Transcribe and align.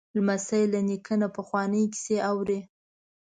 لمسی 0.15 0.63
له 0.73 0.79
نیکه 0.87 1.13
نه 1.21 1.27
پخوانۍ 1.35 1.83
کیسې 1.93 2.15
اوري. 2.31 2.59